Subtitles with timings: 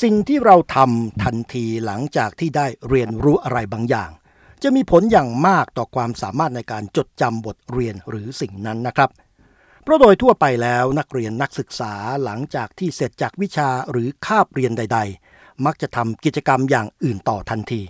[0.00, 4.10] สิ่งที่เราทำทันทีหลังจากที่ได้เรียนรู้อะไรบางอย่าง
[4.62, 9.10] จะมีผลอย่างมากต่อความสามารถในการจดจำบทเรียนหรือสิ่งนั้นนะครับ
[9.82, 11.92] เพราะโดยทั่วไปแล้วนักเรียนนักศึกษา
[12.24, 14.98] หลังจากที่เสร็จจากวิชาหรือคาบเรียนใด
[15.30, 17.82] ๆ มักจะทำกิจกรรมอย่างอื่นต่อทันที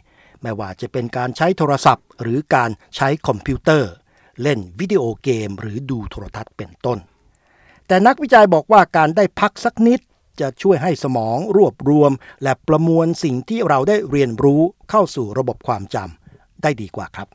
[0.43, 3.90] ไม่ว่าจะเป็นการใช้โทรศัพท์ หรือการใช้คอมพิวเตอร์
[4.43, 6.98] เล่นวิดีโอเกม หรือดูโทรทัศน์เป็นต้น
[7.86, 10.00] แต่นักวิจัยบอกว่าการได้พักสักนิด
[10.41, 12.12] จะช่วยให้สมองรวบรวม
[12.43, 17.29] และประมวลสิ่งที่เราได้เรียนรู้เข้าสู่ระบบความจำได้ดีกว่าครับ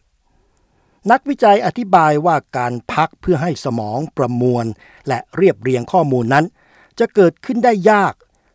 [1.12, 4.66] นักวิจัยอธิบายว่าการพักเพื่อให้สมองประมวล
[5.08, 6.46] และเรียบเรียงข้อมูลนั้น
[7.00, 8.14] จะเกิดขึ้นได้ยาก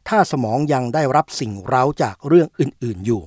[0.09, 3.23] ถ้าสมองยังได้รับสิ่งเร้าจากเรื่องอื่น ๆ อยู่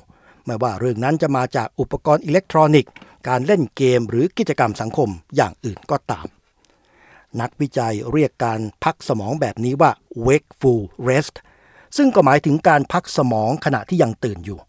[0.45, 2.91] ไม่ว่าเรื่องนั้นจะมาจากอุปกรณ์อิเล็กทรอนิกส์
[3.27, 6.27] การเล่นเกมหรือกิจกรรมสังคมอย่างอื่นก็ตาม
[7.41, 9.91] นักวิจัยเรียกการพักสมองแบบนี้ว่า
[10.27, 11.35] wakeful rest
[11.97, 14.59] ซึ่งก็หมายถึงการพักสมองขณะที่ยังตื่นอยู่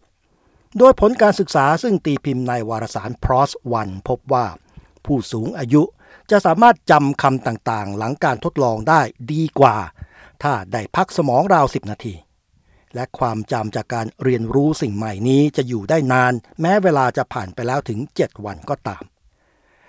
[0.77, 3.51] โดยผลการศึกษาซึ่งตีพิมพ์ในวารสาร PROS
[3.81, 4.45] 1พบว่า
[5.05, 5.83] ผู้สูงอายุ
[6.31, 9.01] จะสามารถจำคำต่างๆ หลังการทดลองได้
[9.31, 9.75] ดีกว่า
[10.43, 12.15] ถ้าได้พักสมองราว 10 นาที
[12.95, 19.03] และความจำจากการเรียนรู้สิ่งใหม่นี้จะอยู่ได้นาน แม้เวลาจะผ่านไปแล้วถึง 7 วันก็ตาม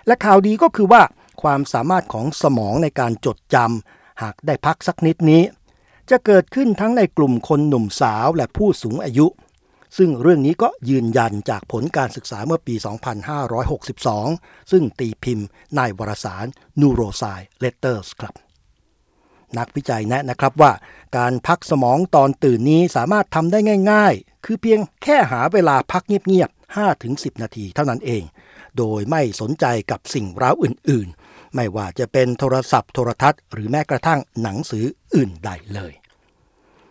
[0.07, 1.01] และข่าวดีก็คือว่า
[1.41, 5.41] ความสามารถของสมองในการจดจำหากได้พักสักนิดนี้
[6.09, 9.27] จะเกิดขึ้นทั้งในกลุ่มคนหนุ่มสาวและผู้สูงอายุ
[9.97, 12.75] ซึ่งเรื่องนี้ก็ยืนยันจากผลการศึกษาเมื่อปี
[13.53, 16.45] 2562 ซึ่งตีพิมพ์ในวารสาร
[16.79, 18.35] Neuroscience Letters ครับ
[19.57, 20.71] นักวิจัยแนะนะครับว่า
[21.17, 23.59] การพักสมองตอนตื่นนี้สามารถทำได้
[23.91, 28.23] ง่าย ๆ คือเพียงแค่หาเวลาพักเงียบๆ5-10 นาทีเท่านั้นเอง
[28.79, 34.85] โดยไม่สนใจกับสิ่งเร้าอื่นๆ ไม่ว่าจะเป็นโทรศัพท์โทรทัศน์หรือแม้กระทั่งหนังสือ
[35.15, 35.93] อื่นใดเลย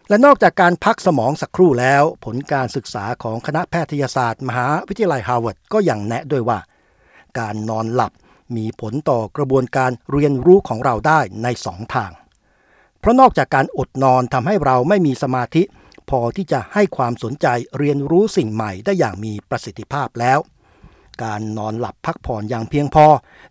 [0.09, 6.59] และนอกจากการพักสมองสักครู่แล้ว ผลการศึกษาของคณะแพทยศาสตร์ มหาวิทยาลัยฮาร์วาร์ดก็ยังแนะด้วยว่า
[7.39, 8.13] การนอนหลับ
[8.57, 12.13] มีผลต่อกระบวนการเรียนรู้ของเราได้ในสองทาง
[13.01, 15.63] เพราะนอกจากการอดนอนทำให้เราไม่มีสมาธิ
[16.11, 17.47] พอที่จะให้ความสนใจ
[17.79, 20.39] เรียนรู้สิ่งใหม่ได้อย่างมีประสิทธิภาพแล้ว
[21.23, 23.07] การนอนหลับพักผ่อนอย่างเพียงพอ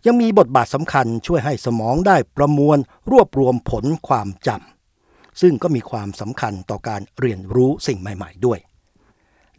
[0.06, 2.78] ยังมีบทบาทสำคัญช่วยให้สมองได้ประมวล
[3.10, 8.58] รวบรวมผลความจำซึ่งก็มีความสำคัญต่อการเรียนรู้สิ่งใหม่ ๆ ด้วย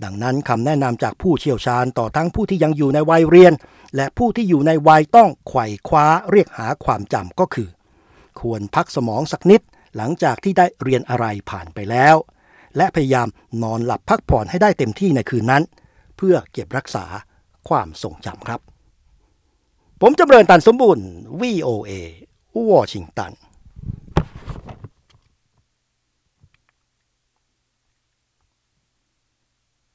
[0.04, 3.54] ดังนั้นคำแนะนำจากผู้เชี่ยวชาญต่อทั้งผู้ที่ยังอยู่ในวัยเรียน
[3.96, 7.70] และผู้ที่อยู่ในวัยต้องไขว่คว้าเรียกหาความจำก็คือ
[8.40, 9.62] ควรพักสมองสักนิด
[9.96, 12.16] หลังจากที่ได้เรียนอะไรผ่านไปแล้ว
[12.78, 13.28] และพยายาม
[13.64, 15.64] นอนหลับพักผ่อนให้ได้เต็มที่ในคืนนั้น
[16.18, 17.06] เพื่อเก็บรักษา
[17.68, 18.60] ความทรงจำครับ
[20.02, 21.08] ผมจำเริญตันสมบูรณ์
[21.42, 21.92] VOA
[22.72, 23.32] วอชิงตัน